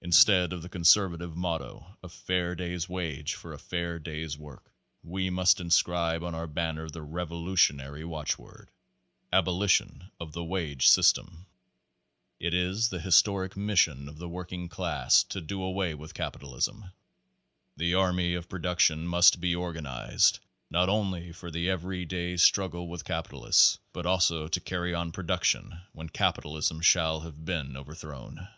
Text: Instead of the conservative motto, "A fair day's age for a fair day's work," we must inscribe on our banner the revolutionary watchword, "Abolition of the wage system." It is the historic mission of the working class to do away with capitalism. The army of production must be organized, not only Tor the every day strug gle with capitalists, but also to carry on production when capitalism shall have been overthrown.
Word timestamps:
Instead 0.00 0.54
of 0.54 0.62
the 0.62 0.70
conservative 0.70 1.36
motto, 1.36 1.98
"A 2.02 2.08
fair 2.08 2.54
day's 2.54 2.86
age 2.90 3.34
for 3.34 3.52
a 3.52 3.58
fair 3.58 3.98
day's 3.98 4.38
work," 4.38 4.72
we 5.02 5.28
must 5.28 5.60
inscribe 5.60 6.24
on 6.24 6.34
our 6.34 6.46
banner 6.46 6.88
the 6.88 7.02
revolutionary 7.02 8.06
watchword, 8.06 8.70
"Abolition 9.30 10.10
of 10.18 10.32
the 10.32 10.42
wage 10.42 10.88
system." 10.88 11.44
It 12.40 12.54
is 12.54 12.88
the 12.88 13.00
historic 13.00 13.54
mission 13.54 14.08
of 14.08 14.16
the 14.16 14.30
working 14.30 14.70
class 14.70 15.24
to 15.24 15.42
do 15.42 15.62
away 15.62 15.94
with 15.94 16.14
capitalism. 16.14 16.92
The 17.76 17.92
army 17.96 18.32
of 18.36 18.48
production 18.48 19.06
must 19.06 19.42
be 19.42 19.54
organized, 19.54 20.38
not 20.70 20.88
only 20.88 21.34
Tor 21.34 21.50
the 21.50 21.68
every 21.68 22.06
day 22.06 22.36
strug 22.36 22.70
gle 22.70 22.88
with 22.88 23.04
capitalists, 23.04 23.78
but 23.92 24.06
also 24.06 24.48
to 24.48 24.60
carry 24.62 24.94
on 24.94 25.12
production 25.12 25.82
when 25.92 26.08
capitalism 26.08 26.80
shall 26.80 27.20
have 27.20 27.44
been 27.44 27.76
overthrown. 27.76 28.48